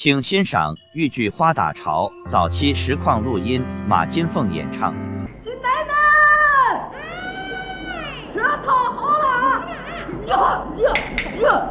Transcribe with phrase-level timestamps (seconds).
[0.00, 4.94] 请欣赏豫剧《花打潮》早期实况录音，马金凤演唱。
[5.42, 5.92] 金奶奶，
[8.32, 9.66] 车套好了啊，
[10.28, 10.86] 呀呀
[11.42, 11.68] 呀！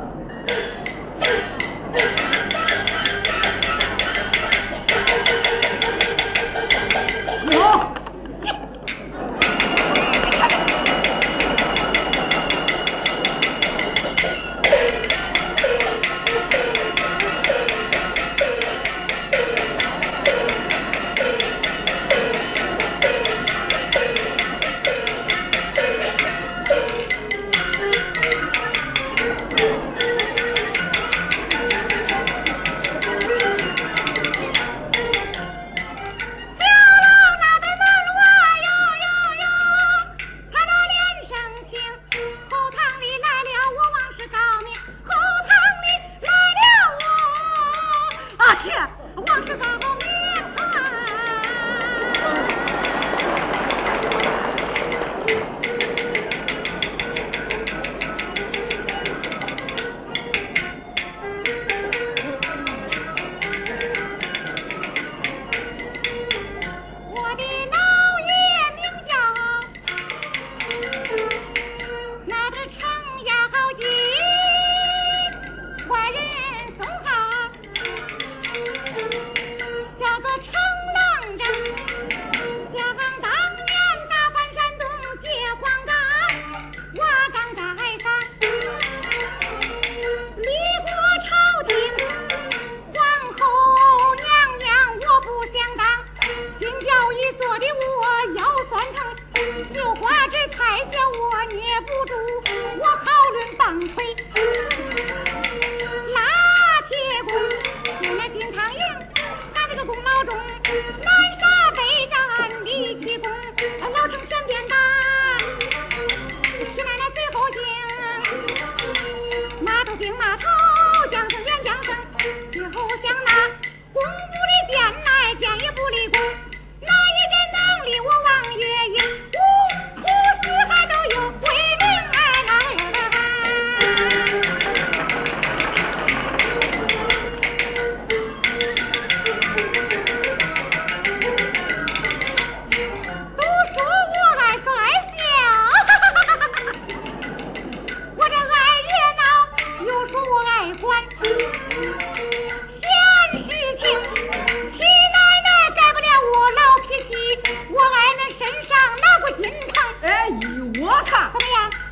[109.88, 111.17] 功劳中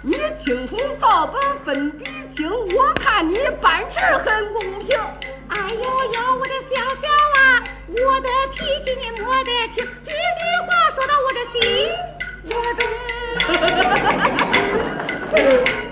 [0.07, 2.05] 你青红皂白分得
[2.37, 4.95] 清我看你办事很公平
[5.47, 7.07] 哎呦呦我的小小
[7.39, 11.59] 啊我的脾气你莫得听句句话说到我的心
[12.51, 12.53] 窝
[15.65, 15.75] 中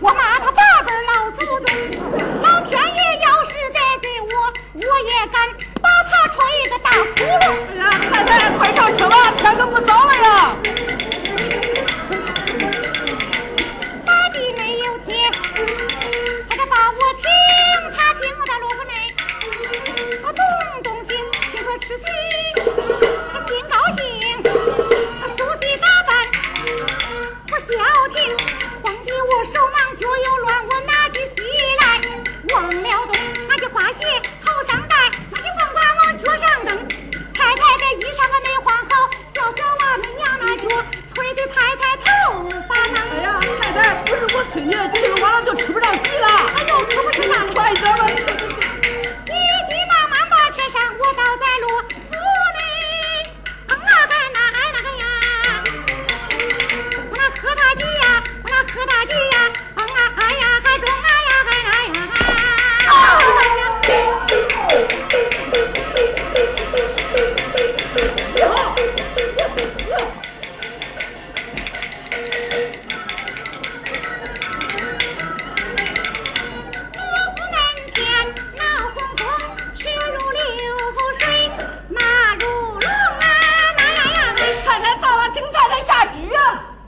[0.00, 1.66] 我骂他八辈老祖宗
[2.40, 4.32] 老天爷要是得罪我
[4.74, 5.36] 我也敢
[5.80, 6.34] 把他吹
[6.70, 7.80] 个大窟窿哎呀
[8.10, 10.61] 太太快上车吧天都不早了呀。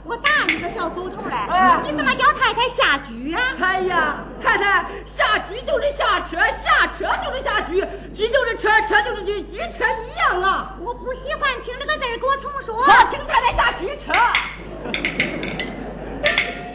[0.07, 1.35] 我打你个小狗头嘞
[1.83, 4.85] 你怎么叫太太下车呀哎呀太太
[5.17, 7.73] 下车就是下车下车就是下车
[8.15, 10.75] 车就是车车就是跟车一样啊。
[10.79, 12.85] 我不喜欢听这个字给我重说。
[13.09, 14.13] 请太太下车。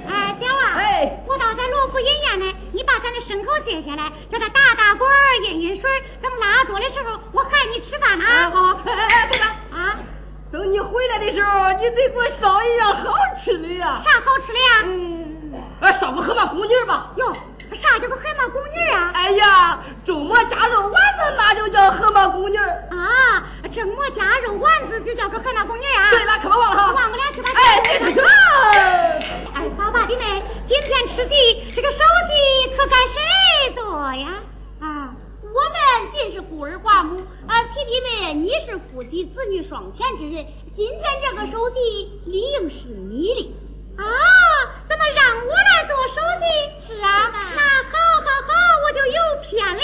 [0.08, 0.74] 二小啊
[1.26, 5.08] 我到咱罗府医院呢你把咱的牲口卸下来叫他打打滚
[5.44, 5.88] 饮饮水
[6.20, 8.50] 等拉桌的时候我喊你吃饭啊。
[8.50, 9.59] 好哎哎哎哎
[10.52, 13.94] 等你回来的时候，你得给我烧一样好吃的呀。
[13.96, 14.82] 啥好吃的呀？
[14.84, 17.12] 嗯，哎，烧个河马公鸡儿吧。
[17.16, 17.32] 哟，
[17.72, 19.10] 啥叫个河马公鸡儿啊？
[19.14, 22.84] 哎呀，周末夹肉丸子那就叫河马公鸡儿。
[22.90, 26.10] 啊，蒸馍夹肉丸子就叫个河马公鸡儿啊？
[26.10, 26.92] 对了，可别忘了哈。
[26.94, 27.50] 忘不了去吧。
[27.54, 28.24] 哎，对对。
[29.54, 34.28] 二嫂八弟妹，今天吃席，这个首席可该谁做呀？
[34.80, 37.22] 啊，我们尽是孤儿寡母，
[37.90, 40.46] 啊，七弟妹你是夫妻子女双全之人，
[40.76, 43.52] 今天这个首席理应是你的。
[43.96, 44.04] 啊，
[44.88, 46.94] 怎么让我来做首席？
[46.94, 48.52] 是啊，那好好好，
[48.84, 49.82] 我就有偏了。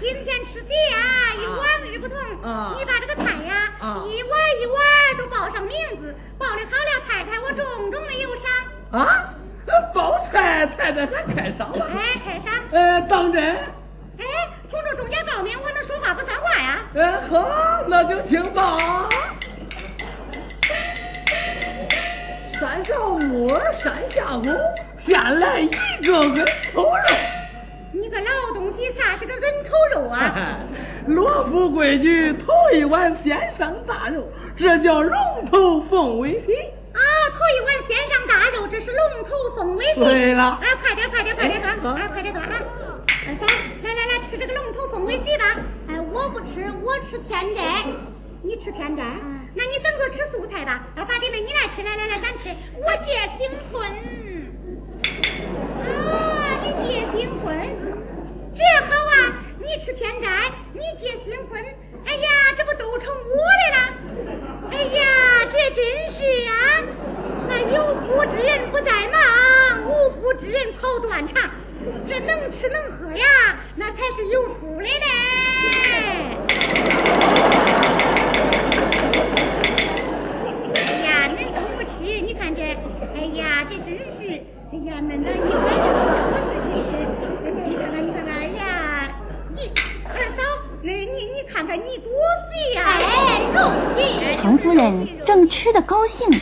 [0.00, 2.16] 今天吃席啊，与往日不同。
[2.42, 4.30] 啊你把这个菜呀，啊一碗
[4.60, 4.78] 一碗
[5.18, 8.50] 都报上名字，报的好了，太太我重重的有赏。
[8.92, 9.34] 啊，
[9.92, 11.90] 报菜太太还开赏了。
[11.92, 12.52] 哎，开赏。
[12.70, 13.42] 呃，当真？
[14.18, 14.24] 哎，
[14.70, 16.78] 同志中间报名，我能说话不算话呀？
[16.94, 19.08] 呃，好，那就听吧。
[22.60, 23.50] 山上木，
[23.82, 24.46] 山下狗，
[25.00, 26.32] 先来一个恩
[26.72, 26.94] 头肉。
[28.90, 30.58] 啥是个人头肉啊？
[31.06, 34.26] 罗府规矩，头一碗先上大肉，
[34.56, 35.12] 这叫龙
[35.50, 36.52] 头凤尾席。
[36.92, 37.00] 啊，
[37.32, 40.00] 头一碗先上大肉，这是龙头凤尾席。
[40.00, 42.60] 对了哎，快点，快点，快点端，哎哎，快点端啊！
[43.26, 43.48] 二三，
[43.82, 45.44] 来来来，吃这个龙头凤尾席吧。
[45.88, 47.84] 哎，我不吃，我吃天斋。
[48.42, 49.02] 你吃天斋？
[49.54, 50.86] 那你等着吃素菜吧。
[50.96, 52.48] 啊，八弟妹，你来吃，来来来，咱吃。
[52.76, 53.88] 我戒新婚。
[55.80, 57.56] 啊，你结新婚，
[58.58, 59.38] 这好啊！
[59.60, 60.26] 你吃偏斋，
[60.72, 61.64] 你结新婚，
[62.04, 63.78] 哎呀，这不都成我的了？
[64.72, 66.82] 哎呀，这真是啊！
[67.48, 71.48] 那有夫之人不在忙，无夫之人跑断肠。
[72.08, 73.24] 这能吃能喝呀，
[73.76, 74.90] 那才是有福的嘞。
[80.74, 82.60] 哎呀，恁都不吃，你看这，
[83.14, 84.18] 哎呀，这真是，
[84.72, 85.86] 哎呀，恁那你管着
[86.26, 86.88] 我自己吃，
[87.64, 87.96] 你看看，
[91.58, 92.12] 看看你多
[92.52, 94.32] 肥呀、哎，容易。
[94.36, 96.40] 常夫人正吃得高兴，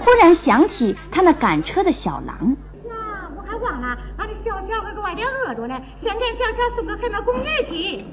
[0.00, 2.56] 忽然想起她那赶车的小郎，
[2.88, 8.06] 呀，我还忘了，俺这小小可给外边饿着呢，先给小小送个海马公鸡儿去。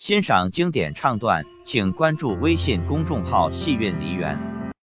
[0.00, 4.36] 欣赏经典唱段，请关注微信公众号“戏韵梨园”。